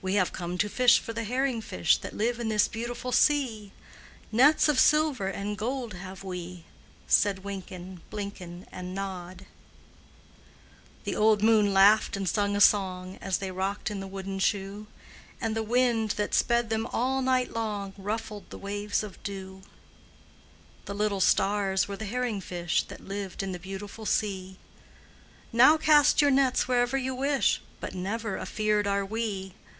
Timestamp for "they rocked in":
13.38-13.98